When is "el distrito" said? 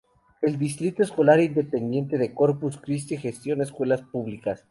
0.41-1.03